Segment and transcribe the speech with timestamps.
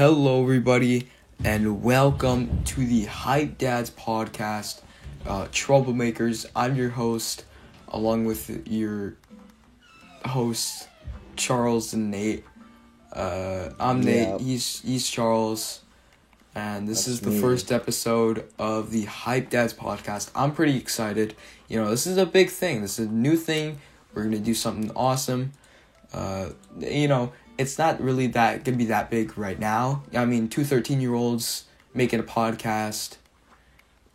[0.00, 1.10] Hello, everybody,
[1.44, 4.80] and welcome to the Hype Dads podcast,
[5.26, 6.46] uh, Troublemakers.
[6.56, 7.44] I'm your host,
[7.86, 9.16] along with your
[10.24, 10.88] hosts,
[11.36, 12.44] Charles and Nate.
[13.12, 14.36] Uh, I'm Yeah.
[14.36, 14.40] Nate.
[14.40, 15.80] He's he's Charles,
[16.54, 17.40] and this That's is the me.
[17.42, 20.30] first episode of the Hype Dads podcast.
[20.34, 21.34] I'm pretty excited.
[21.68, 22.80] You know, this is a big thing.
[22.80, 23.80] This is a new thing.
[24.14, 25.52] We're gonna do something awesome.
[26.10, 30.02] Uh, you know, it's not really that gonna be that big right now.
[30.14, 33.16] I mean, two 13 year olds making a podcast.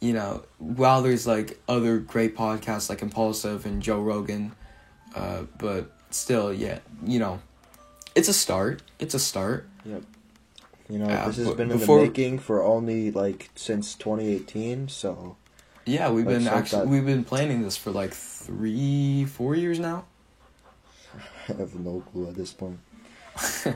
[0.02, 4.54] You know, while there's like other great podcasts like Impulsive and Joe Rogan,
[5.16, 7.40] uh, but still, yeah, you know,
[8.16, 8.82] it's a start.
[9.00, 9.68] It's a start.
[9.86, 10.04] Yep.
[10.90, 14.90] You know, Yeah, this has been in before- the making for only like since 2018.
[14.90, 15.38] So
[15.86, 20.06] Yeah, we've been actually that- we've been planning this for like three, four years now.
[21.50, 22.80] I have no clue at this point.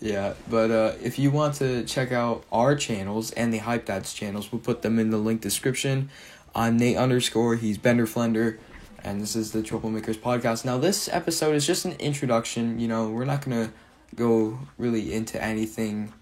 [0.00, 4.12] Yeah, but uh, if you want to check out our channels and the Hype Dads
[4.12, 6.10] channels, we'll put them in the link description.
[6.54, 8.58] I'm Nate underscore, he's Bender Flender,
[9.02, 10.64] and this is the Troublemakers podcast.
[10.64, 12.78] Now, this episode is just an introduction.
[12.78, 13.72] You know, we're not gonna
[14.14, 16.12] go really into anything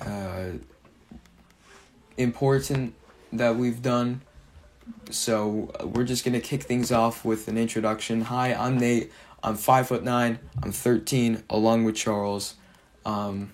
[0.00, 0.52] uh,
[2.16, 2.94] important
[3.32, 4.22] that we've done.
[5.10, 8.22] So we're just gonna kick things off with an introduction.
[8.22, 9.12] Hi, I'm Nate.
[9.42, 10.38] I'm five foot nine.
[10.62, 12.54] I'm thirteen, along with Charles.
[13.06, 13.52] Um,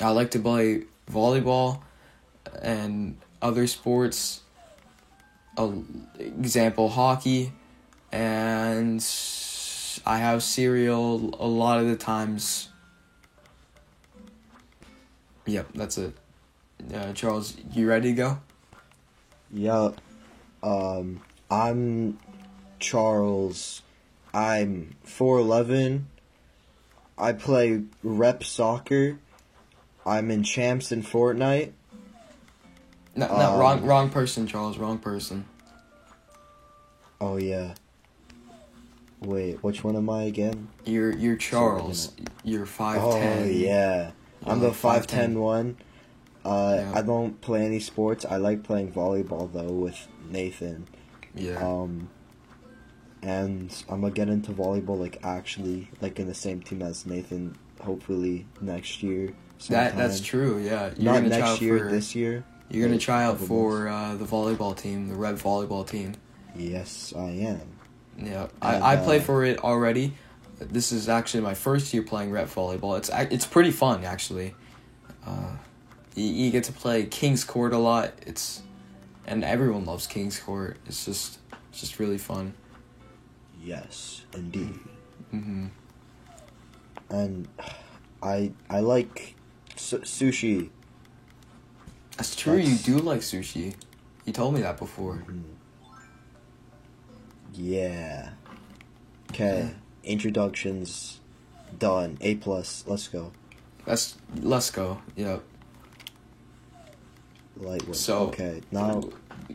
[0.00, 1.82] I like to play volleyball
[2.60, 4.40] and other sports.
[5.56, 5.70] A
[6.18, 7.52] example, hockey,
[8.10, 9.04] and
[10.06, 12.68] I have cereal a lot of the times.
[15.44, 16.14] Yep, that's it.
[16.92, 18.40] Uh, Charles, you ready to go?
[19.52, 19.90] Yeah.
[20.62, 22.18] Um, I'm
[22.78, 23.82] Charles.
[24.34, 26.02] I'm 4'11.
[27.18, 29.18] I play rep soccer.
[30.06, 31.72] I'm in champs in Fortnite.
[33.14, 34.78] No, no, Um, wrong, wrong person, Charles.
[34.78, 35.44] Wrong person.
[37.20, 37.74] Oh yeah.
[39.20, 40.68] Wait, which one am I again?
[40.84, 42.12] You're you're Charles.
[42.42, 43.42] You're five ten.
[43.42, 44.10] Oh yeah.
[44.44, 45.76] I'm the like 5'10 one.
[46.44, 46.92] Uh, Yeah.
[46.96, 48.24] I don't play any sports.
[48.24, 50.88] I like playing volleyball though with Nathan.
[51.36, 51.58] Yeah.
[51.64, 52.08] Um,
[53.22, 57.56] and I'm gonna get into volleyball like actually like in the same team as Nathan.
[57.80, 59.32] Hopefully next year.
[59.68, 60.58] that that's true.
[60.58, 60.90] Yeah.
[60.96, 61.78] You're Not gonna try out next year.
[61.78, 62.44] for This year.
[62.68, 66.14] you're gonna try out for uh, the volleyball team, the red volleyball team.
[66.56, 67.60] Yes, I am.
[68.18, 68.48] Yeah.
[68.60, 70.14] And, I I play uh, for it already.
[70.58, 72.98] This is actually my first year playing red volleyball.
[72.98, 74.54] It's it's pretty fun actually.
[75.26, 75.56] Uh,
[76.14, 78.12] you, you get to play King's Court a lot.
[78.26, 78.62] It's
[79.26, 80.76] and everyone loves King's Court.
[80.86, 81.38] It's just
[81.70, 82.54] it's just really fun.
[83.64, 84.74] Yes, indeed.
[85.30, 85.66] hmm
[87.10, 87.48] And
[88.22, 89.34] I I like
[89.76, 90.70] su- sushi.
[92.16, 92.56] That's true.
[92.56, 93.74] That's- You do like sushi.
[94.24, 95.24] You told me that before.
[95.28, 95.42] Mhm.
[97.54, 98.30] Yeah.
[99.30, 99.70] Okay.
[100.04, 101.20] Introductions
[101.78, 102.18] done.
[102.20, 102.84] A plus.
[102.86, 103.32] Let's go.
[103.86, 105.02] Let's let's go.
[105.16, 105.42] Yep.
[107.56, 107.96] Lightweight.
[107.96, 108.62] So- okay.
[108.70, 109.02] Now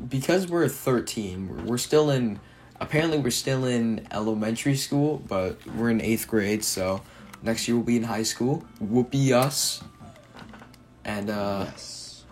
[0.09, 2.39] because we're 13 we're, we're still in
[2.79, 7.01] apparently we're still in elementary school but we're in eighth grade so
[7.41, 9.83] next year we'll be in high school whoopee us
[11.05, 12.25] and uh yes.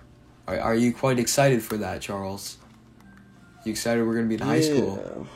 [0.47, 2.57] are, are you quite excited for that charles
[3.65, 5.27] you excited we're gonna be in high school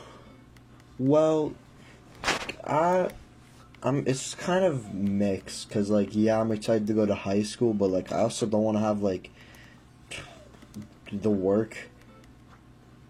[1.00, 1.54] Well,
[2.62, 3.08] I,
[3.82, 4.04] I'm.
[4.06, 7.90] It's kind of mixed because, like, yeah, I'm excited to go to high school, but
[7.90, 9.30] like, I also don't want to have like
[11.10, 11.88] the work,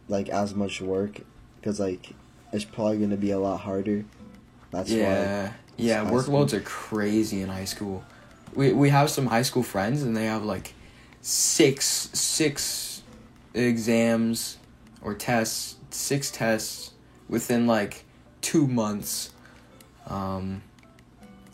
[0.06, 1.22] like as much work,
[1.60, 2.14] because like
[2.52, 4.04] it's probably gonna be a lot harder.
[4.70, 6.60] That's yeah yeah workloads school.
[6.60, 8.04] are crazy in high school
[8.54, 10.74] we we have some high school friends and they have like
[11.22, 13.02] six six
[13.54, 14.58] exams
[15.02, 16.92] or tests six tests
[17.28, 18.04] within like
[18.40, 19.30] two months
[20.06, 20.62] um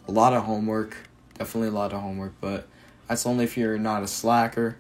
[0.09, 0.97] a lot of homework
[1.39, 2.67] definitely a lot of homework but
[3.09, 4.77] that's only if you're not a slacker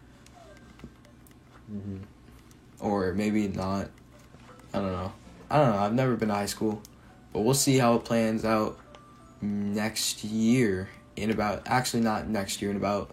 [1.68, 1.80] why.
[1.80, 1.96] hmm
[2.78, 3.88] or maybe not
[4.76, 5.12] i don't know.
[5.48, 5.78] I don't know.
[5.78, 6.82] I've never been to high school
[7.32, 8.78] but we'll see how it plans out
[9.42, 13.10] next year in about actually not next year in about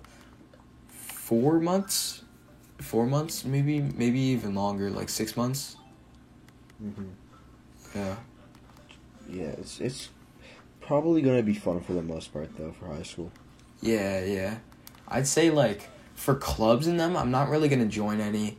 [0.88, 2.24] four months
[2.80, 5.76] four months maybe maybe even longer like six months.
[6.80, 7.04] Hmm
[7.96, 8.16] yeah.
[9.30, 10.10] Yeah, it's it's
[10.82, 13.32] probably gonna be fun for the most part though for high school.
[13.82, 14.58] yeah yeah.
[15.08, 18.58] I'd say like for clubs in them i'm not really gonna join any.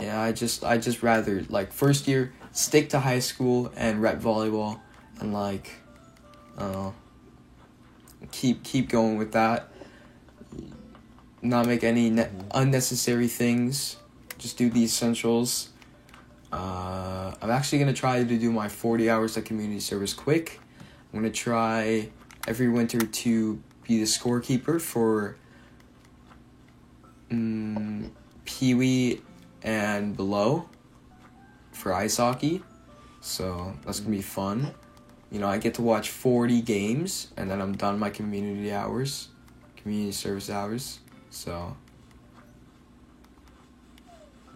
[0.00, 4.20] Yeah i just i just rather like first year stick to high school and rep
[4.20, 4.80] volleyball
[5.20, 5.76] and like
[6.56, 6.90] uh
[8.32, 9.70] keep keep going with that
[11.42, 13.96] not make any ne- unnecessary things.
[14.38, 15.70] Just do the essentials.
[16.52, 20.60] Uh, I'm actually gonna try to do my 40 hours of community service quick.
[21.12, 22.10] I'm gonna try
[22.46, 25.36] every winter to be the scorekeeper for
[27.30, 28.10] um,
[28.44, 29.22] Pee Wee
[29.62, 30.68] and below
[31.78, 32.62] for ice hockey.
[33.20, 34.74] So that's gonna be fun.
[35.30, 39.28] You know, I get to watch 40 games and then I'm done my community hours,
[39.76, 41.00] community service hours.
[41.30, 41.76] So,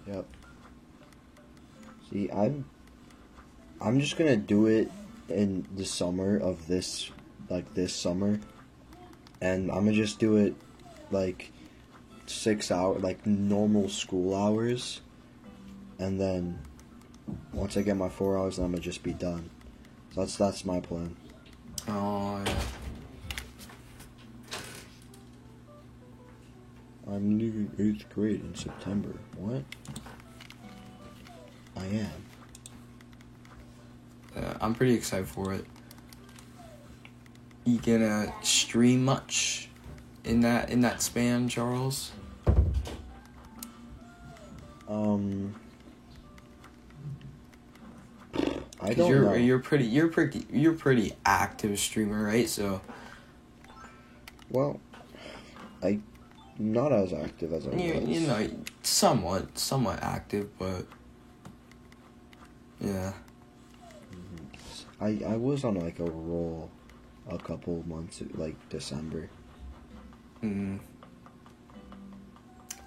[0.07, 0.27] Yep.
[2.11, 2.65] See, I'm
[3.81, 4.91] I'm just gonna do it
[5.29, 7.11] in the summer of this
[7.49, 8.41] like this summer.
[9.41, 10.55] And I'm gonna just do it
[11.11, 11.53] like
[12.27, 15.01] six hour like normal school hours.
[15.99, 16.59] And then
[17.53, 19.51] once I get my four hours I'm gonna just be done.
[20.15, 21.17] So that's that's my plan.
[21.89, 22.55] oh, yeah.
[27.07, 29.15] I'm leaving eighth grade in September.
[29.37, 29.65] What?
[31.77, 32.11] I am.
[34.37, 35.67] Uh, I'm pretty excited for it.
[37.65, 39.69] You gonna stream much
[40.25, 42.13] in that in that span, Charles?
[44.89, 45.55] Um
[48.83, 49.35] I don't you're know.
[49.35, 52.49] you're pretty you're pretty you're pretty active streamer, right?
[52.49, 52.81] So
[54.51, 54.81] Well,
[55.83, 56.01] I
[56.59, 58.09] not as active as I you was.
[58.09, 58.49] you know
[58.83, 60.87] somewhat somewhat active, but
[62.81, 63.13] yeah.
[65.01, 66.71] I I was on like a roll
[67.29, 69.29] a couple months like December.
[70.43, 70.81] Mm.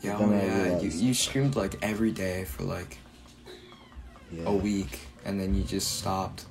[0.01, 0.80] Yeah, oh, yeah.
[0.80, 2.97] You you streamed like every day for like
[4.31, 4.44] Yeah.
[4.45, 6.45] a week, and then you just stopped.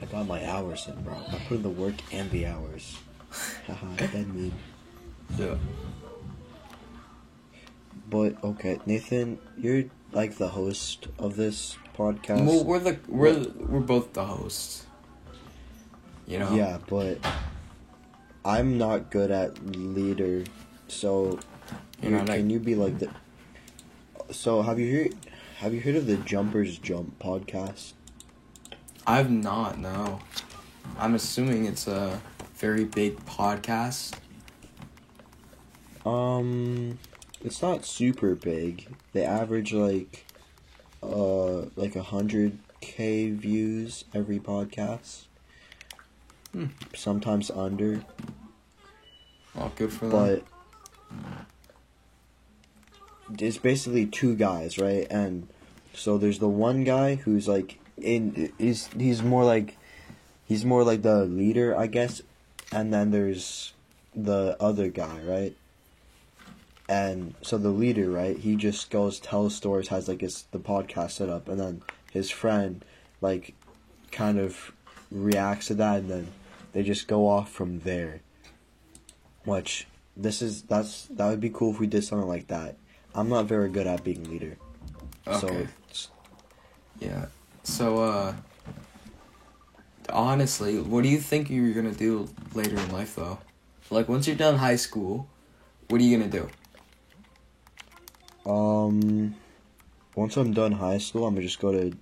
[0.00, 1.14] I got my hours in, bro.
[1.14, 2.96] I put in the work and the hours.
[3.66, 4.52] Haha, that mean.
[5.36, 5.56] Yeah.
[8.08, 12.46] But okay, Nathan, you're like the host of this podcast.
[12.46, 14.86] Well, we're the we're we're both the hosts.
[16.26, 16.54] You know.
[16.54, 17.18] Yeah, but
[18.44, 20.44] I'm not good at leader,
[20.88, 21.38] so
[22.02, 23.10] you- can you be like the?
[24.30, 25.14] So have you heard?
[25.58, 27.92] Have you heard of the Jumpers Jump podcast?
[29.06, 29.78] I've not.
[29.78, 30.20] No.
[30.98, 32.20] I'm assuming it's a
[32.54, 34.14] very big podcast.
[36.04, 36.98] Um,
[37.42, 38.86] it's not super big.
[39.12, 40.26] They average like,
[41.02, 45.24] uh, like a hundred k views every podcast.
[46.52, 46.66] Hmm.
[46.94, 48.02] Sometimes under,
[49.58, 50.42] Oh, good for them.
[51.10, 51.46] but
[53.38, 55.06] it's basically two guys, right?
[55.10, 55.48] And
[55.94, 59.76] so there's the one guy who's like in he's he's more like
[60.46, 62.22] he's more like the leader, I guess.
[62.72, 63.72] And then there's
[64.14, 65.56] the other guy, right?
[66.88, 68.36] And so the leader, right?
[68.36, 71.82] He just goes tells stories, has like his the podcast set up, and then
[72.12, 72.84] his friend
[73.20, 73.54] like
[74.12, 74.72] kind of
[75.10, 76.28] reacts to that, and then
[76.72, 78.20] they just go off from there.
[79.44, 79.86] Which
[80.16, 82.76] this is that's that would be cool if we did something like that.
[83.16, 84.56] I'm not very good at being leader,
[85.24, 85.68] so Okay.
[85.88, 86.10] it's,
[87.00, 87.26] Yeah.
[87.64, 88.34] So, uh,
[90.10, 93.38] honestly, what do you think you're gonna do later in life, though?
[93.90, 95.28] Like, once you're done high school,
[95.88, 96.48] what are you gonna do?
[98.48, 99.34] um,
[100.14, 101.96] once I'm done high school, I'm gonna just go to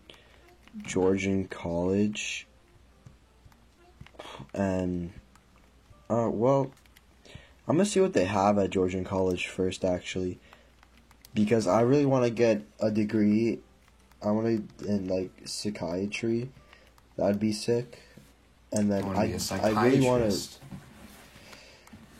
[0.82, 2.46] Georgian College,
[4.52, 5.12] and
[6.10, 6.70] uh, well,
[7.66, 10.38] I'm gonna see what they have at Georgian College first, actually,
[11.34, 13.60] because I really want to get a degree.
[14.22, 14.46] I want
[14.80, 16.48] to in like psychiatry.
[17.16, 18.00] That'd be sick.
[18.72, 19.82] And then I, I psychiatrist.
[19.82, 20.38] really want to.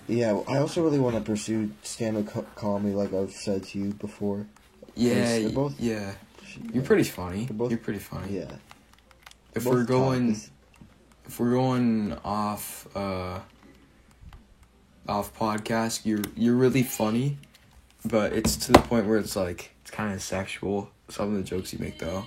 [0.06, 3.94] Yeah, I also really want to pursue stand-up co- comedy, like I've said to you
[3.94, 4.47] before.
[4.94, 6.12] Yeah, both- yeah.
[6.73, 7.49] You're pretty funny.
[7.50, 8.37] Both- You're pretty funny.
[8.37, 8.52] Yeah.
[9.54, 10.37] If we're going,
[11.26, 13.40] if we're going off, uh,
[15.09, 17.38] off podcast, you're you're really funny,
[18.04, 20.90] but it's to the point where it's like it's kind of sexual.
[21.08, 22.25] Some of the jokes you make, though.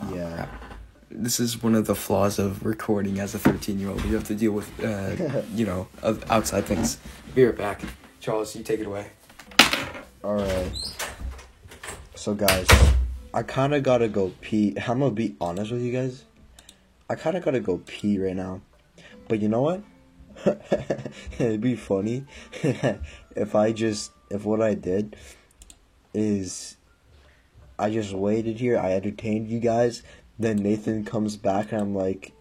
[0.00, 0.34] Oh, Yeah.
[0.34, 0.64] crap.
[1.10, 4.04] This is one of the flaws of recording as a 13 year old.
[4.04, 6.98] You have to deal with, uh, you know, of outside things.
[7.34, 7.80] Be right back.
[8.20, 9.06] Charles, you take it away.
[10.22, 10.70] All right.
[12.14, 12.66] So guys,
[13.32, 14.76] I kind of gotta go pee.
[14.86, 16.24] I'm gonna be honest with you guys.
[17.08, 18.60] I kind of gotta go pee right now.
[19.28, 19.82] But you know what?
[21.40, 22.24] It'd be funny
[22.62, 25.14] if I just if what I did
[26.12, 26.76] is
[27.78, 28.76] I just waited here.
[28.76, 30.02] I entertained you guys.
[30.36, 32.32] Then Nathan comes back and I'm like,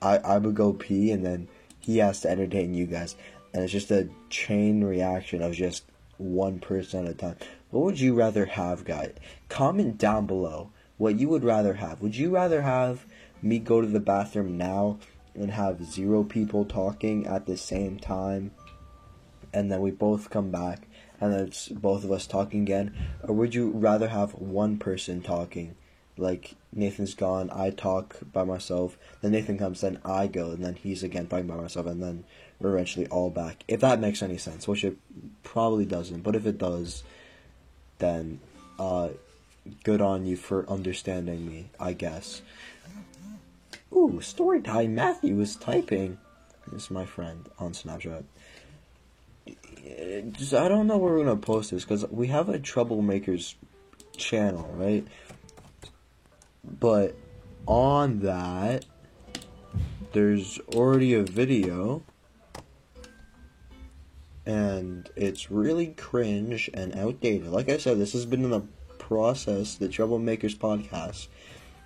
[0.00, 1.48] I I would go pee and then
[1.80, 3.16] he has to entertain you guys.
[3.52, 5.84] and it's just a chain reaction of just
[6.18, 7.36] one person at a time.
[7.70, 9.14] What would you rather have, guys?
[9.48, 12.00] Comment down below what you would rather have.
[12.02, 13.04] Would you rather have
[13.42, 14.98] me go to the bathroom now
[15.34, 18.52] and have zero people talking at the same time,
[19.52, 20.86] and then we both come back
[21.22, 25.22] and then it's both of us talking again, or would you rather have one person
[25.22, 25.76] talking?
[26.16, 30.74] Like Nathan's gone, I talk by myself, then Nathan comes, then I go, and then
[30.74, 32.24] he's again talking by myself, and then
[32.58, 33.62] we're eventually all back.
[33.68, 34.96] If that makes any sense, which it
[35.44, 37.04] probably doesn't, but if it does,
[37.98, 38.40] then
[38.80, 39.10] uh,
[39.84, 42.42] good on you for understanding me, I guess.
[43.94, 44.94] Ooh, story time.
[44.94, 46.18] Matthew is typing.
[46.70, 48.24] This is my friend on Snapchat.
[50.32, 53.54] Just, I don't know where we're gonna post this because we have a troublemakers
[54.16, 55.06] channel, right?
[56.64, 57.16] But
[57.66, 58.84] on that,
[60.12, 62.02] there's already a video,
[64.46, 67.48] and it's really cringe and outdated.
[67.48, 68.62] Like I said, this has been in the
[68.98, 71.26] process, the Troublemakers podcast.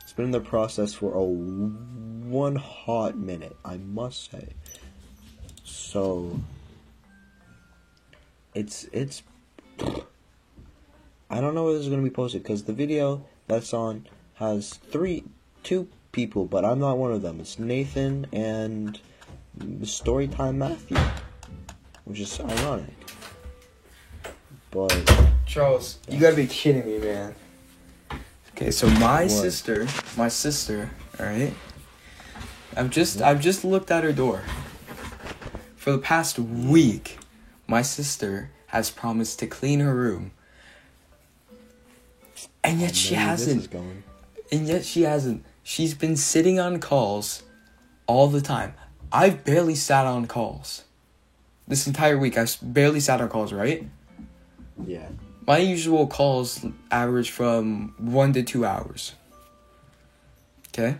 [0.06, 4.50] It's been in the process for a one hot minute, I must say.
[5.64, 6.38] So
[8.54, 9.24] it's it's
[11.28, 14.74] I don't know where this is gonna be posted because the video that's on has
[14.74, 15.24] three
[15.64, 17.40] two people, but I'm not one of them.
[17.40, 19.00] It's Nathan and
[19.58, 20.98] Storytime Matthew,
[22.04, 22.94] which is ironic.
[24.70, 24.94] But
[25.46, 27.34] Charles, you gotta be kidding me, man.
[28.56, 29.30] Okay, so my What?
[29.30, 29.86] sister,
[30.16, 31.52] my sister, all right.
[32.74, 34.44] I've just I've just looked at her door.
[35.76, 37.18] For the past week,
[37.66, 40.30] my sister has promised to clean her room.
[42.64, 43.56] And yet she hasn't.
[43.56, 44.02] This is going.
[44.50, 45.44] And yet she hasn't.
[45.62, 47.42] She's been sitting on calls
[48.06, 48.72] all the time.
[49.12, 50.84] I've barely sat on calls.
[51.68, 53.86] This entire week, I've barely sat on calls, right?
[54.86, 55.08] Yeah.
[55.46, 59.14] My usual calls average from one to two hours.
[60.68, 60.96] Okay?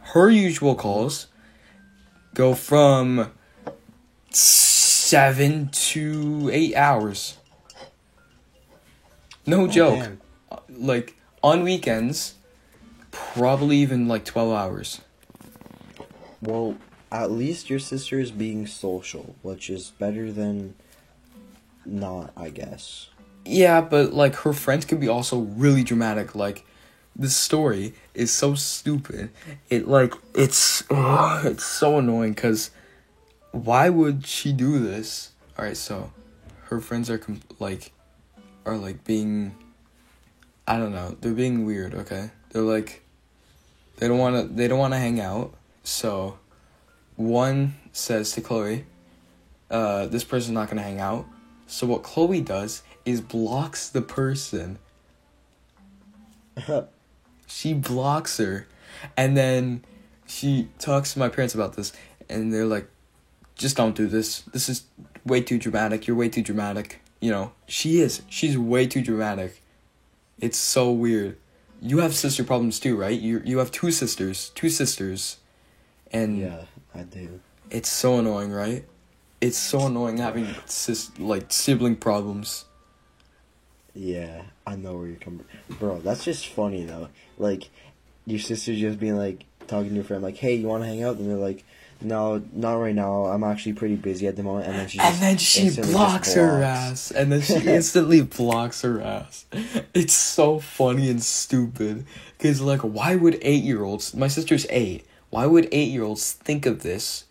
[0.00, 1.26] Her usual calls
[2.34, 3.32] go from
[4.30, 7.36] seven to eight hours.
[9.46, 9.98] No Oh, joke.
[9.98, 10.20] damn.
[10.50, 12.34] Uh, like, on weekends,
[13.10, 15.00] probably even like 12 hours.
[16.40, 16.76] Well,
[17.10, 20.74] at least your sister is being social, which is better than
[21.84, 23.08] not, I guess.
[23.44, 26.34] Yeah, but like her friends can be also really dramatic.
[26.34, 26.64] Like
[27.16, 29.30] the story is so stupid.
[29.68, 32.70] It like it's ugh, it's so annoying because
[33.50, 35.32] why would she do this?
[35.58, 36.12] All right, so
[36.64, 37.92] her friends are com- like
[38.64, 39.54] are like being
[40.66, 41.16] I don't know.
[41.20, 41.94] They're being weird.
[41.94, 43.02] Okay, they're like
[43.96, 45.54] they don't want to they don't want to hang out.
[45.84, 46.38] So
[47.16, 48.86] one says to Chloe,
[49.70, 51.26] uh, "This person's not gonna hang out."
[51.66, 54.78] So what Chloe does is blocks the person.
[57.52, 58.66] She blocks her.
[59.14, 59.84] And then
[60.26, 61.92] she talks to my parents about this
[62.30, 62.88] and they're like
[63.56, 64.40] just don't do this.
[64.40, 64.84] This is
[65.24, 66.06] way too dramatic.
[66.06, 67.00] You're way too dramatic.
[67.20, 68.22] You know, she is.
[68.28, 69.62] She's way too dramatic.
[70.40, 71.36] It's so weird.
[71.80, 73.18] You have sister problems too, right?
[73.18, 75.38] You you have two sisters, two sisters.
[76.10, 77.40] And yeah, I do.
[77.70, 78.84] it's so annoying, right?
[79.40, 82.64] It's so annoying having sis like sibling problems.
[83.94, 85.44] Yeah, I know where you're coming.
[85.78, 87.08] Bro, that's just funny though.
[87.38, 87.68] Like,
[88.26, 91.02] your sister just being like talking to your friend, like, "Hey, you want to hang
[91.02, 91.62] out?" And they're like,
[92.00, 93.26] "No, not right now.
[93.26, 96.32] I'm actually pretty busy at the moment." And then she just and then she blocks
[96.34, 96.64] her blocks.
[96.64, 99.44] ass and then she instantly blocks her ass
[99.94, 102.04] it's so funny and stupid
[102.38, 106.32] because like why would eight year olds my sister's eight why would eight year olds
[106.32, 107.24] think of this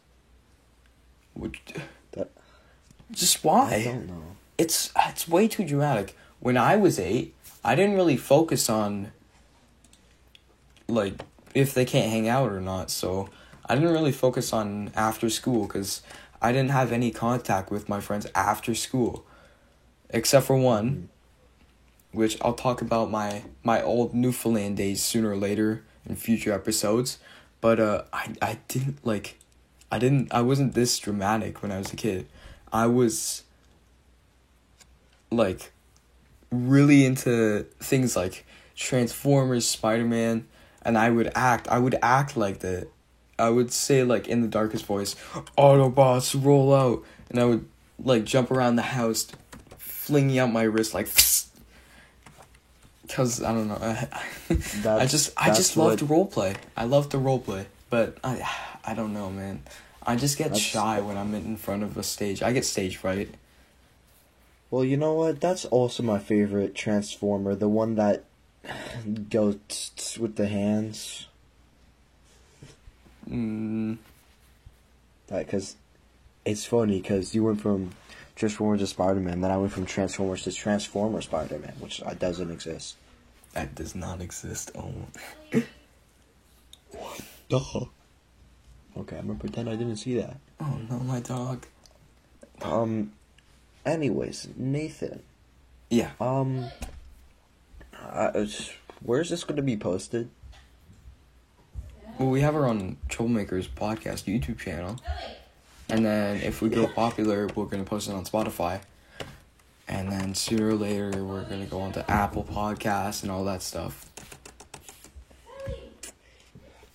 [1.36, 1.58] would
[2.12, 2.30] That-
[3.12, 3.74] just why?
[3.76, 4.24] I don't know.
[4.58, 7.34] it's it's way too dramatic when i was eight
[7.64, 9.12] i didn't really focus on
[10.88, 11.14] like
[11.56, 13.30] if they can't hang out or not so
[13.68, 16.02] i didn't really focus on after school because
[16.42, 19.26] i didn't have any contact with my friends after school
[20.10, 21.08] except for one
[22.12, 27.18] which i'll talk about my my old newfoundland days sooner or later in future episodes
[27.62, 29.38] but uh i i didn't like
[29.90, 32.28] i didn't i wasn't this dramatic when i was a kid.
[32.74, 33.44] I was
[35.30, 35.72] like
[36.52, 40.48] really into things like Transformers, Spider Man,
[40.84, 41.68] and I would act.
[41.68, 42.88] I would act like that.
[43.40, 45.16] I would say like in the darkest voice,
[45.58, 47.66] Autobots roll out, and I would
[48.04, 49.28] like jump around the house,
[49.78, 51.08] flinging out my wrist like.
[53.10, 54.08] Cause I don't know, I,
[55.02, 56.56] I just I just loved what- role play.
[56.78, 58.48] I loved the role play, but I
[58.86, 59.64] I don't know, man.
[60.04, 62.42] I just get That's- shy when I'm in front of a stage.
[62.42, 63.30] I get stage fright.
[64.72, 65.40] Well, you know what?
[65.42, 67.54] That's also my favorite Transformer.
[67.56, 68.24] The one that
[69.30, 71.28] goes tss, tss with the hands.
[73.30, 73.98] Mm,
[75.28, 75.76] That because
[76.46, 77.92] it's funny because you went from
[78.36, 82.14] Transformers to Spider Man, then I went from Transformers to Transformer Spider Man, which uh,
[82.14, 82.96] doesn't exist.
[83.54, 84.72] that does not exist.
[84.76, 84.94] Oh.
[87.50, 87.86] Duh.
[88.98, 90.38] Okay, I'm gonna pretend I didn't see that.
[90.60, 91.66] Oh no, my dog.
[92.62, 93.12] Um.
[93.86, 95.24] Anyways, Nathan.
[95.90, 96.12] Yeah.
[96.20, 96.66] Um.
[97.94, 98.48] I,
[99.02, 100.30] where's this gonna be posted?
[102.20, 105.00] Well, we have our own Troublemakers podcast YouTube channel.
[105.90, 108.82] And then if we go popular, we're going to post it on Spotify.
[109.88, 113.44] And then sooner or later, we're going to go on to Apple Podcasts and all
[113.46, 114.06] that stuff.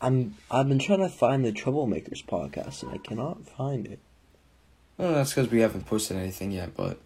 [0.00, 0.36] I'm.
[0.50, 3.98] I've been trying to find the Troublemakers podcast and I cannot find it.
[4.98, 6.98] Well, that's because we haven't posted anything yet, but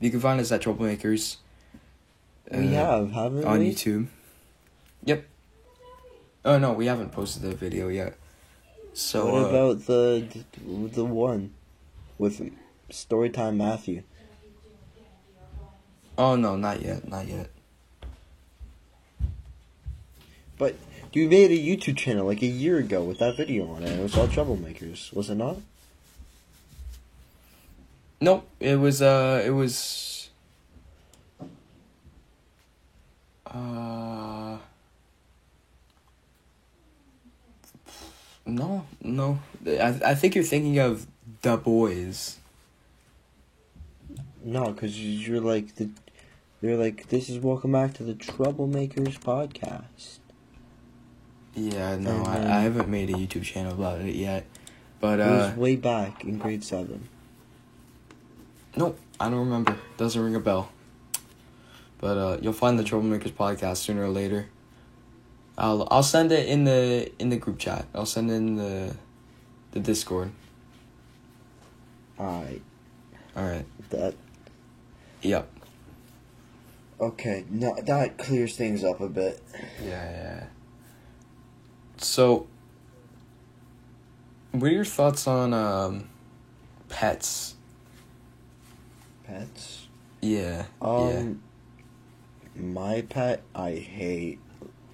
[0.00, 1.36] you can find us at Troublemakers.
[2.50, 3.72] we uh, have, haven't On we?
[3.72, 4.06] YouTube.
[5.04, 5.26] Yep.
[6.44, 8.16] Oh, no, we haven't posted the video yet.
[8.94, 10.26] So, what uh, about the
[10.66, 11.52] the one
[12.16, 12.40] with
[12.90, 14.02] Storytime Matthew?
[16.16, 17.50] oh, no, not yet, not yet.
[20.56, 20.76] But
[21.12, 23.98] you made a YouTube channel like a year ago with that video on it.
[23.98, 25.58] It was all troublemakers, was it not?
[28.20, 30.30] Nope, it was uh it was
[33.46, 34.58] uh
[38.46, 39.40] No, no.
[39.66, 41.06] I I think you're thinking of
[41.42, 42.38] The Boys.
[44.42, 45.90] No, because you're like the,
[46.62, 50.18] you're like this is welcome back to the Troublemakers podcast.
[51.54, 54.46] Yeah, no, I, I haven't made a YouTube channel about it yet.
[55.00, 57.08] But it uh was way back in grade seven.
[58.76, 59.76] Nope, I don't remember.
[59.96, 60.70] Doesn't ring a bell.
[61.98, 64.48] But uh you'll find the Troublemakers podcast sooner or later.
[65.58, 67.86] I'll I'll send it in the in the group chat.
[67.94, 68.94] I'll send it in the
[69.72, 70.30] the Discord.
[72.18, 72.62] Alright,
[73.36, 73.66] All right.
[73.90, 74.14] that
[75.20, 75.50] Yep.
[77.00, 77.44] okay.
[77.50, 79.42] No, that clears things up a bit.
[79.84, 80.44] Yeah, yeah.
[81.98, 82.46] So,
[84.52, 86.08] what are your thoughts on um,
[86.88, 87.55] pets?
[89.26, 89.86] Pets.
[90.20, 90.66] Yeah.
[90.80, 90.88] yeah.
[90.88, 91.42] Um,
[92.54, 94.38] my pet, I hate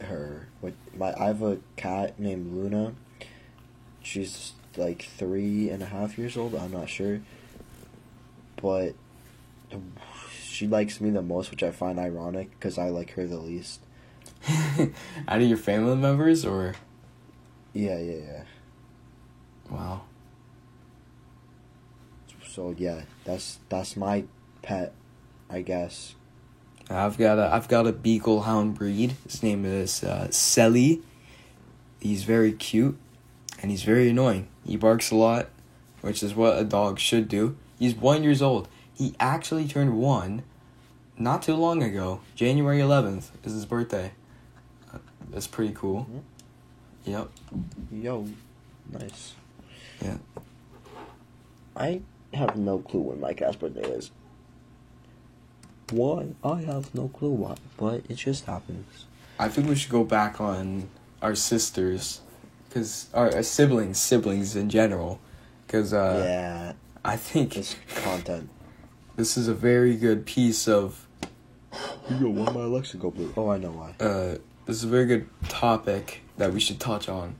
[0.00, 0.48] her.
[0.60, 2.94] What my I have a cat named Luna.
[4.02, 6.54] She's like three and a half years old.
[6.54, 7.20] I'm not sure,
[8.60, 8.94] but
[10.40, 13.80] she likes me the most, which I find ironic because I like her the least.
[15.28, 16.74] Out of your family members, or
[17.72, 18.42] Yeah, yeah, yeah.
[19.70, 20.02] wow.
[22.52, 24.24] So yeah, that's that's my
[24.60, 24.92] pet,
[25.48, 26.14] I guess.
[26.90, 29.14] I've got a I've got a beagle hound breed.
[29.24, 31.00] His name is uh, Sally.
[31.98, 32.98] He's very cute,
[33.62, 34.48] and he's very annoying.
[34.66, 35.48] He barks a lot,
[36.02, 37.56] which is what a dog should do.
[37.78, 38.68] He's one years old.
[38.92, 40.42] He actually turned one,
[41.16, 42.20] not too long ago.
[42.34, 44.12] January eleventh is his birthday.
[44.92, 44.98] Uh,
[45.30, 46.06] That's pretty cool.
[46.10, 46.22] Mhm.
[47.06, 47.30] Yep.
[47.90, 48.28] Yo,
[48.92, 49.32] nice.
[50.02, 50.18] Yeah.
[51.74, 52.02] I
[52.34, 54.10] have no clue when my cat's birthday is.
[55.90, 56.28] Why?
[56.42, 59.04] I have no clue why, but it just happens.
[59.38, 60.88] I think we should go back on
[61.20, 62.20] our sisters,
[62.70, 65.20] cause our, our siblings, siblings in general,
[65.68, 66.72] cause uh, yeah,
[67.04, 68.48] I think this content.
[69.16, 71.06] this is a very good piece of
[72.20, 73.32] Yo, why my Alexa go blue?
[73.36, 73.90] Oh, I know why.
[74.04, 77.34] uh, this is a very good topic that we should touch on.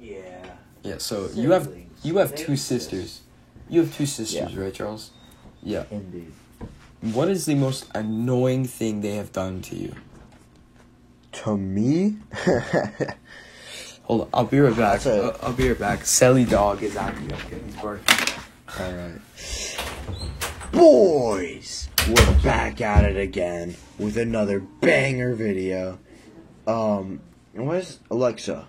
[0.00, 0.54] Yeah.
[0.82, 0.98] Yeah.
[0.98, 1.85] So you have Siblings.
[2.06, 2.90] You have They two exist.
[2.90, 3.20] sisters.
[3.68, 4.60] You have two sisters, Yeah.
[4.60, 5.10] right, Charles?
[5.62, 5.84] Yeah.
[5.90, 6.32] Indeed.
[7.00, 9.92] What is the most annoying thing they have done to you?
[11.32, 12.16] To me?
[14.04, 15.00] Hold on, I'll be right back.
[15.00, 16.06] That's a- I'll, I'll be right back.
[16.06, 17.62] Sally dog is acting up again.
[17.66, 18.16] He's barking.
[18.80, 19.20] Alright.
[20.72, 21.88] Boys!
[22.08, 25.98] We're back at it again with another banger video.
[26.66, 27.20] Um,
[27.52, 28.68] where's Alexa?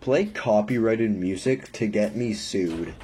[0.00, 2.94] Play copyrighted music to get me sued.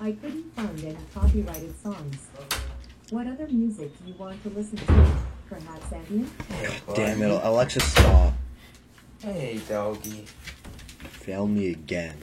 [0.00, 2.28] I couldn't find any copyrighted songs.
[3.10, 5.16] What other music do you want to listen to?
[5.48, 6.30] Perhaps ambient?
[6.94, 8.34] Damn it, Alexa, stop.
[9.20, 10.26] Hey, doggy.
[10.98, 12.16] Fail me again.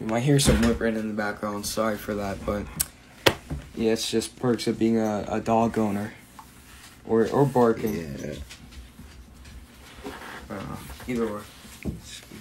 [0.00, 1.66] You might hear some whimpering in the background.
[1.66, 2.64] Sorry for that, but
[3.74, 6.14] yeah, it's just perks of being a, a dog owner,
[7.06, 8.16] or or barking.
[8.18, 8.34] Yeah.
[10.48, 10.76] Uh,
[11.06, 11.42] either or.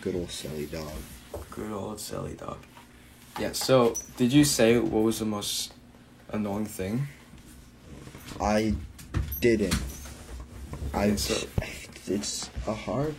[0.08, 0.93] Good old silly dog.
[1.52, 2.60] Good old silly dog.
[3.41, 3.52] Yeah.
[3.52, 5.74] So, did you say what was the most
[6.32, 7.10] annoying thing?
[8.39, 8.76] I
[9.41, 9.76] didn't.
[10.93, 11.13] I.
[11.15, 11.46] So-
[12.08, 13.15] It's a hard.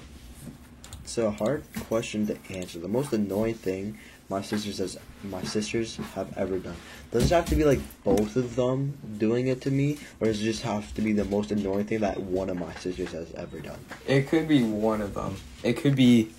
[1.04, 2.78] It's a hard question to answer.
[2.78, 3.98] The most annoying thing
[4.30, 6.76] my sisters has my sisters have ever done.
[7.10, 10.40] Does it have to be like both of them doing it to me, or does
[10.40, 13.30] it just have to be the most annoying thing that one of my sisters has
[13.34, 13.78] ever done?
[14.06, 15.36] It could be one of them.
[15.62, 16.30] It could be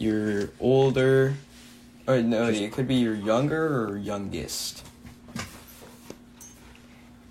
[0.00, 1.34] your older,
[2.06, 4.84] or no, it could be your younger or youngest.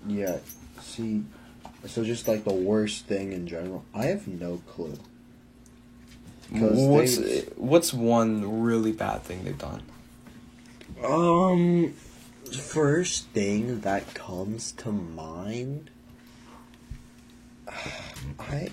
[0.06, 0.38] Yeah.
[0.80, 1.24] See,
[1.86, 3.84] so just like the worst thing in general.
[3.94, 4.98] I have no clue.
[6.50, 9.82] What's they- what's one really bad thing they've done?
[11.04, 11.94] Um,
[12.52, 15.90] first thing that comes to mind,
[18.38, 18.68] I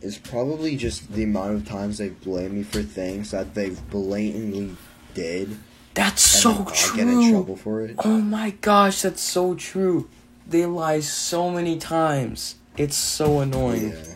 [0.00, 4.76] is probably just the amount of times they blame me for things that they've blatantly
[5.14, 5.56] did.
[5.94, 6.96] That's so then I true.
[6.96, 7.96] get in trouble for it.
[8.04, 10.08] Oh my gosh, that's so true.
[10.46, 12.56] They lie so many times.
[12.76, 13.90] It's so annoying.
[13.90, 14.14] Yeah.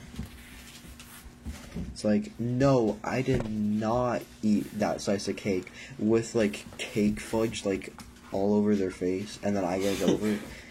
[1.92, 7.64] It's like, no, I did not eat that slice of cake with like cake fudge
[7.64, 7.92] like
[8.32, 10.40] all over their face, and then I get over it.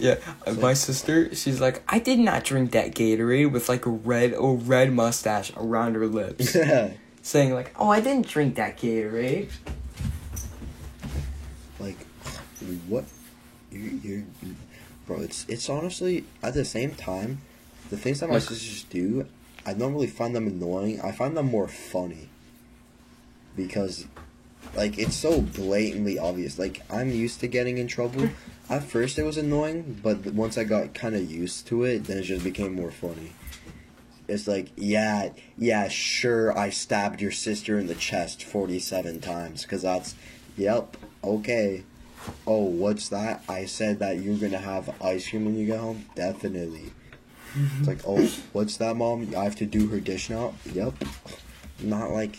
[0.06, 0.16] Yeah,
[0.58, 4.40] my sister, she's like, I did not drink that Gatorade with like a red, a
[4.42, 6.92] red mustache around her lips, Yeah.
[7.22, 9.50] saying like, Oh, I didn't drink that Gatorade.
[11.78, 11.96] like
[12.88, 13.04] what?
[13.70, 14.26] You you
[15.06, 17.40] bro it's it's honestly at the same time
[17.90, 19.26] the things that my Like- sisters do
[19.66, 21.00] i don't really find them annoying.
[21.00, 22.28] I find them more funny.
[23.56, 24.06] Because
[24.74, 26.58] like it's so blatantly obvious.
[26.58, 28.30] Like i'm used to getting in trouble
[28.70, 32.18] at first it was annoying but once i got kind of used to it then
[32.18, 33.32] it just became more funny
[34.28, 39.82] it's like yeah yeah sure i stabbed your sister in the chest 47 times because
[39.82, 40.14] that's
[40.60, 40.96] Yep.
[41.24, 41.84] Okay.
[42.46, 43.42] Oh, what's that?
[43.48, 46.04] I said that you're gonna have ice cream when you get home.
[46.14, 46.92] Definitely.
[47.78, 49.34] It's like, oh, what's that, mom?
[49.34, 50.52] I have to do her dish now.
[50.72, 51.02] Yep.
[51.80, 52.38] Not like,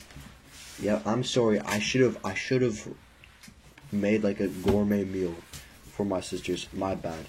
[0.80, 1.02] yeah.
[1.04, 1.60] I'm sorry.
[1.62, 2.24] I should have.
[2.24, 2.88] I should have
[3.92, 5.36] made like a gourmet meal
[6.02, 6.68] for my sisters.
[6.74, 7.26] My bad.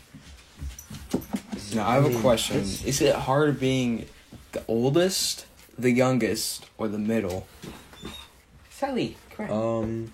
[1.75, 2.57] Now I have a question.
[2.57, 4.07] it's- Is it hard being
[4.53, 5.45] the oldest,
[5.79, 7.47] the youngest, or the middle?
[8.71, 9.55] Sally, come here.
[9.55, 10.13] Um,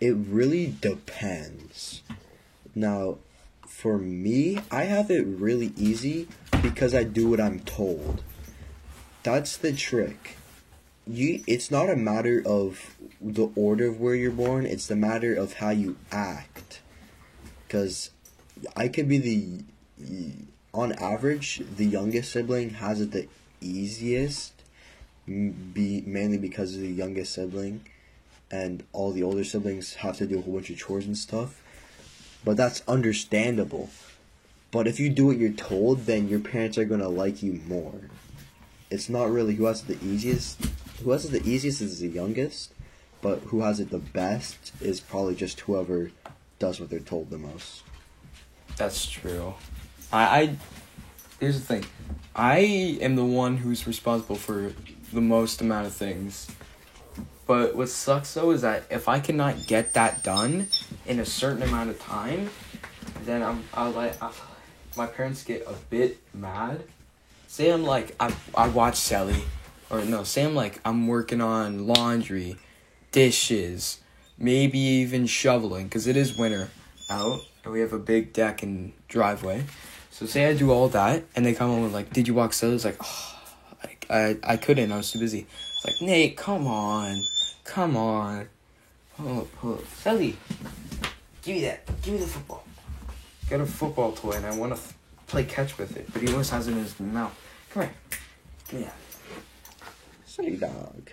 [0.00, 2.02] it really depends.
[2.74, 3.18] Now,
[3.68, 6.26] for me, I have it really easy
[6.62, 8.24] because I do what I'm told.
[9.22, 10.36] That's the trick.
[11.06, 14.66] You, it's not a matter of the order of where you're born.
[14.66, 16.53] It's the matter of how you act.
[17.74, 18.10] Because
[18.76, 20.32] I could be the,
[20.72, 23.26] on average, the youngest sibling has it the
[23.60, 24.52] easiest.
[25.26, 27.84] Be mainly because of the youngest sibling
[28.48, 31.64] and all the older siblings have to do a whole bunch of chores and stuff.
[32.44, 33.90] But that's understandable.
[34.70, 38.02] But if you do what you're told, then your parents are gonna like you more.
[38.88, 40.64] It's not really who has the easiest.
[41.02, 42.72] Who has it the easiest is the youngest,
[43.20, 46.12] but who has it the best is probably just whoever
[46.64, 47.82] does what they're told the most.
[48.78, 49.52] That's true.
[50.10, 50.56] I, I
[51.38, 51.84] here's the thing.
[52.34, 54.72] I am the one who's responsible for
[55.12, 56.50] the most amount of things.
[57.46, 60.68] But what sucks though is that if I cannot get that done
[61.04, 62.48] in a certain amount of time,
[63.26, 64.14] then I'm I'll like
[64.96, 66.82] my parents get a bit mad.
[67.46, 69.42] Say I'm like I I watch Sally,
[69.90, 72.56] or no, say I'm like I'm working on laundry,
[73.12, 74.00] dishes,
[74.38, 76.68] maybe even shoveling because it is winter
[77.10, 79.64] out and we have a big deck and driveway.
[80.10, 82.52] So say I do all that and they come home and like, did you walk
[82.52, 82.74] Sally?
[82.74, 83.40] It's like, oh,
[83.82, 84.92] I, I I couldn't.
[84.92, 85.46] I was too busy.
[85.50, 87.22] It's like Nate, come on,
[87.64, 88.48] come on.
[89.16, 89.86] Pull up, pull up.
[89.86, 90.36] Sally,
[91.42, 91.86] give me that.
[92.02, 92.64] Give me the football.
[93.48, 94.94] Got a football toy and I want to f-
[95.26, 97.36] play catch with it, but he always has it in his mouth.
[97.70, 97.92] Come here.
[98.68, 100.60] Give me that.
[100.60, 101.10] Dog.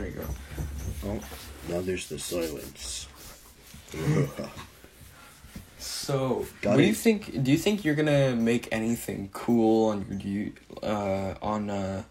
[0.00, 0.24] There we go.
[1.04, 1.20] Oh,
[1.68, 3.06] now there's the silence.
[5.78, 7.42] So, Got what do you think?
[7.42, 12.02] Do you think you're gonna make anything cool on your you uh on uh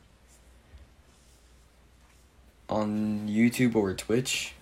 [2.67, 4.53] on YouTube or Twitch?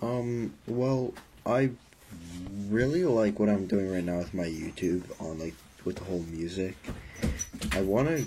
[0.00, 1.12] Um, well,
[1.44, 1.70] I
[2.68, 6.24] really like what I'm doing right now with my YouTube on like with the whole
[6.30, 6.76] music.
[7.72, 8.24] I want to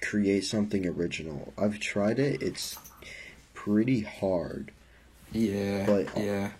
[0.00, 1.52] create something original.
[1.58, 2.42] I've tried it.
[2.42, 2.78] It's
[3.54, 4.72] pretty hard.
[5.32, 6.50] Yeah, But- uh, yeah.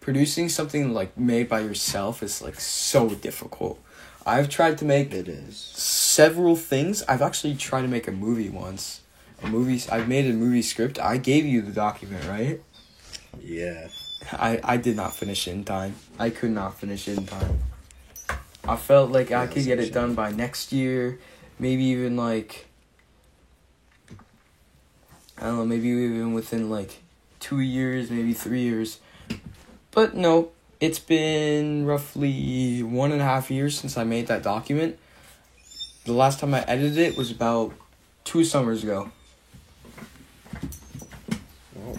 [0.00, 3.78] Producing something like made by yourself is like so difficult.
[4.24, 5.56] I've tried to make It is.
[5.56, 7.02] several things.
[7.08, 9.00] I've actually tried to make a movie once.
[9.42, 9.82] A movie.
[9.92, 10.98] I've made a movie script.
[10.98, 12.60] I gave you the document, right?
[13.42, 13.88] Yeah.
[14.32, 15.94] I I did not finish it in time.
[16.18, 17.58] I could not finish it in time.
[18.64, 21.18] I felt like I could get it done by next year,
[21.58, 22.66] maybe even like
[25.40, 26.98] I don't know, maybe even within like
[27.40, 29.00] 2 years, maybe 3 years.
[29.90, 30.50] But no,
[30.80, 34.98] it's been roughly one and a half years since I made that document.
[36.04, 37.72] The last time I edited it was about
[38.24, 39.10] two summers ago.
[41.78, 41.98] Oh.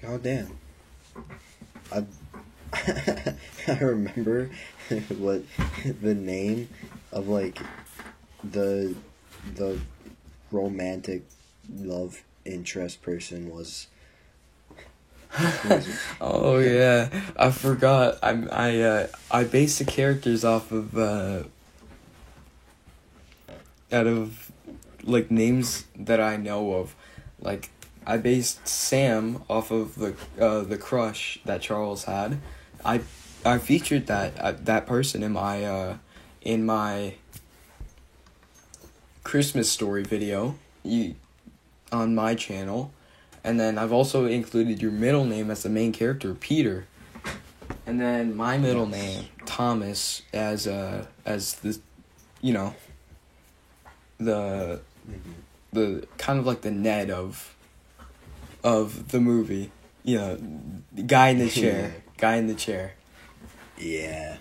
[0.00, 0.58] God damn.
[1.92, 2.04] I
[3.68, 4.50] I remember
[5.18, 5.42] what
[6.00, 6.68] the name
[7.12, 7.58] of like
[8.44, 8.94] the
[9.54, 9.80] the
[10.50, 11.24] romantic
[11.74, 13.88] love interest person was.
[16.20, 18.18] Oh yeah, I forgot.
[18.22, 21.42] I'm I uh I based the characters off of uh
[23.92, 24.50] out of
[25.02, 26.94] like names that I know of.
[27.40, 27.70] Like
[28.06, 32.38] I based Sam off of the uh the crush that Charles had.
[32.84, 33.02] I
[33.44, 35.96] I featured that uh, that person in my uh
[36.40, 37.14] in my
[39.22, 41.16] Christmas story video you
[41.92, 42.92] on my channel.
[43.44, 46.86] And then I've also included your middle name as the main character, Peter.
[47.86, 51.78] And then my middle name, Thomas, as uh as the
[52.40, 52.74] you know
[54.18, 54.80] the
[55.72, 57.54] the kind of like the Ned of
[58.64, 59.70] of the movie.
[60.02, 60.38] You know,
[60.92, 61.94] the guy in the chair.
[62.18, 62.94] guy in the chair.
[63.78, 64.36] Yeah.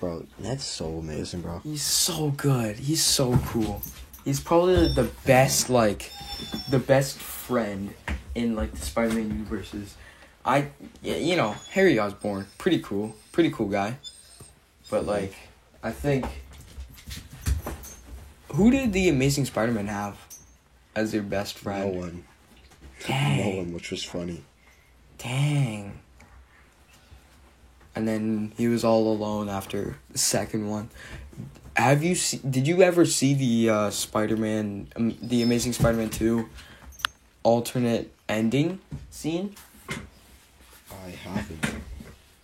[0.00, 1.60] Bro, that's so amazing, bro.
[1.60, 2.76] He's so good.
[2.76, 3.82] He's so cool.
[4.24, 6.10] He's probably the best like
[6.68, 7.94] the best friend
[8.34, 9.96] in like the Spider-Man universes.
[10.44, 10.68] I
[11.02, 13.16] yeah, you know, Harry Osborn, pretty cool.
[13.32, 13.96] Pretty cool guy.
[14.90, 15.34] But like
[15.82, 16.26] I think
[18.52, 20.16] who did the Amazing Spider-Man have
[20.94, 21.92] as their best friend?
[21.92, 22.24] No one.
[23.02, 23.56] No Dang.
[23.56, 24.44] one, which was funny.
[25.18, 25.98] Dang.
[27.96, 30.90] And then he was all alone after the second one.
[31.76, 36.48] Have you see, did you ever see the uh, Spider-Man um, the Amazing Spider-Man 2
[37.42, 38.78] alternate ending
[39.10, 39.54] scene?
[39.90, 41.66] I haven't.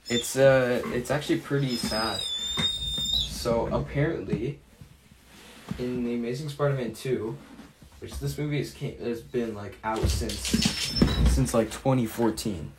[0.08, 2.20] It's uh it's actually pretty sad.
[2.20, 4.58] So apparently
[5.78, 7.36] in the Amazing Spider-Man 2,
[8.00, 10.40] which this movie has came, has been like out since
[11.32, 12.72] since like 2014.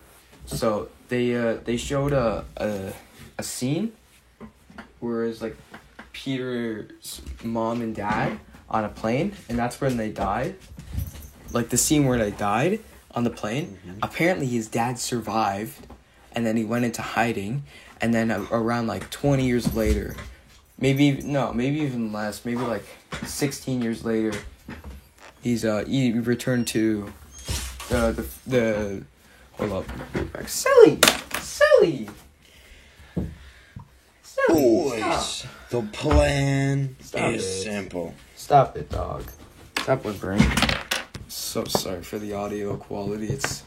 [0.46, 2.92] So they uh they showed a a,
[3.38, 3.94] a scene
[5.00, 5.56] where it's like
[6.14, 10.56] Peter's mom and dad on a plane and that's when they died.
[11.52, 12.80] Like the scene where they died
[13.14, 13.78] on the plane.
[13.86, 14.00] Mhm.
[14.04, 15.88] Apparently his dad survived
[16.34, 17.64] and then he went into hiding
[18.00, 20.16] and then a- around like 20 years later
[20.80, 22.86] maybe no maybe even less maybe like
[23.26, 24.32] 16 years later
[25.44, 27.12] he's uh he returned to
[27.92, 29.04] uh, the the
[29.54, 29.86] hold up
[30.48, 30.98] silly
[31.42, 32.10] silly.
[34.54, 37.64] Boys, the plan Stop is it.
[37.64, 38.14] simple.
[38.36, 39.24] stop it dog
[39.82, 40.42] stop whimpering
[41.28, 43.64] so sorry for the audio quality it's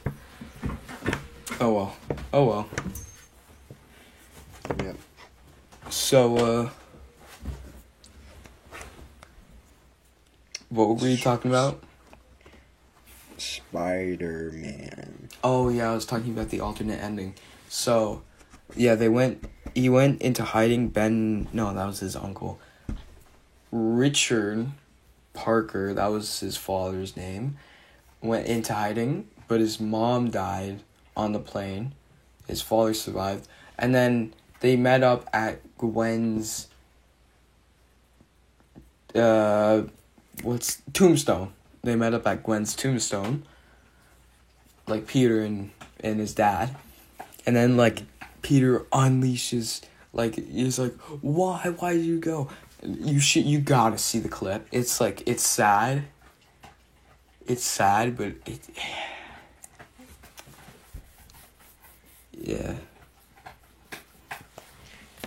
[1.61, 1.97] oh well
[2.33, 2.69] oh well
[4.83, 4.97] Yep.
[5.91, 6.71] So, uh,
[10.71, 11.83] what were we talking about?
[13.37, 15.29] Spider Man.
[15.45, 17.35] Oh yeah, I was talking about the alternate ending.
[17.69, 18.23] So,
[18.75, 19.45] yeah, they went.
[19.75, 20.89] He went into hiding.
[20.89, 22.59] Ben, no, that was his uncle.
[23.73, 24.69] Richard
[25.33, 27.59] Parker, that was his father's name,
[28.23, 30.81] went into hiding, but his mom died
[31.17, 31.93] on the plane.
[32.47, 36.69] His father survived, and then they met up at Gwen's.
[39.15, 39.83] Uh,
[40.43, 41.53] what's tombstone?
[41.83, 43.45] They met up at Gwen's tombstone.
[44.87, 46.77] Like Peter and and his dad,
[47.47, 48.03] and then like
[48.45, 52.49] Peter unleashes like he's like why why did you go?
[52.83, 54.69] You should you gotta see the clip.
[54.71, 56.05] It's like it's sad.
[57.47, 58.61] It's sad, but it.
[62.37, 62.75] Yeah.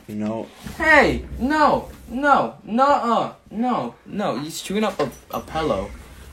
[0.07, 4.39] You know, Hey, no, no, no, uh, no, no.
[4.39, 5.89] He's chewing up a, a pillow.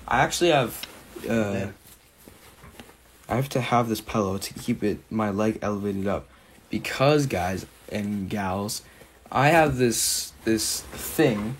[0.06, 0.86] I actually have,
[1.28, 1.68] uh,
[3.28, 6.28] I have to have this pillow to keep it my leg elevated up,
[6.70, 8.82] because guys and gals,
[9.30, 11.56] I have this this thing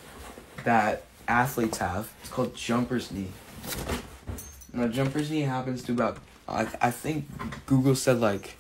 [0.65, 2.13] that athletes have.
[2.21, 3.29] It's called jumper's knee.
[4.73, 7.27] Now jumper's knee happens to about I I think
[7.67, 8.57] Google said like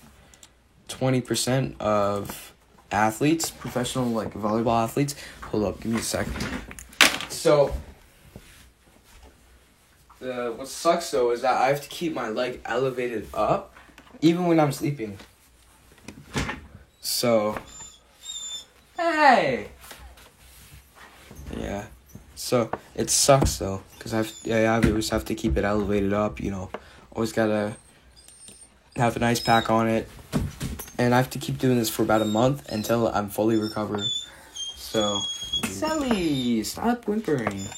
[0.89, 2.53] twenty percent of
[2.91, 5.15] athletes, professional like volleyball athletes.
[5.43, 6.27] Hold up, give me a sec.
[7.29, 7.75] So,
[10.21, 13.75] the what sucks though is that I have to keep my leg elevated up,
[14.23, 15.19] even when I'm sleeping.
[17.05, 17.55] So,
[18.97, 19.69] hey.
[21.55, 21.85] Yeah,
[22.35, 26.41] so it sucks though, cause I've yeah I always have to keep it elevated up.
[26.41, 26.71] You know,
[27.13, 27.77] always gotta
[28.97, 30.09] have an ice pack on it,
[30.97, 34.07] and I have to keep doing this for about a month until I'm fully recovered.
[34.75, 35.21] So,
[35.67, 37.69] Sally, stop whimpering.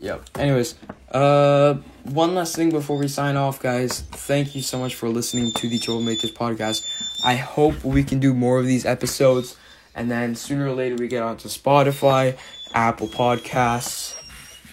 [0.00, 0.30] Yep.
[0.36, 0.74] Anyways,
[1.12, 4.00] uh, one last thing before we sign off, guys.
[4.00, 7.01] Thank you so much for listening to the Troublemakers podcast.
[7.24, 9.56] I hope we can do more of these episodes,
[9.94, 12.36] and then sooner or later we get onto Spotify,
[12.74, 14.14] Apple Podcasts,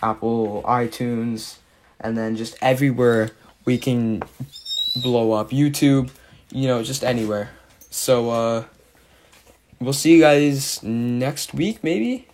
[0.02, 1.58] Apple iTunes,
[2.00, 3.32] and then just everywhere
[3.66, 4.24] we can
[5.02, 5.52] blow up.
[5.52, 6.10] YouTube,
[6.52, 7.52] you know, just anywhere.
[7.90, 8.64] So, uh,
[9.80, 12.28] we'll see you guys next week, maybe.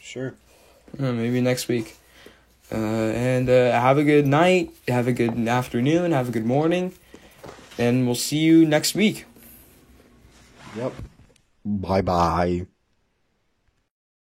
[0.00, 0.34] Sure.
[0.98, 1.96] Uh, maybe next week.
[2.70, 6.92] Uh, and uh, have a good night, have a good afternoon, have a good morning,
[7.78, 9.24] and we'll see you next week.
[10.76, 10.92] Yep.
[11.64, 12.66] Bye bye.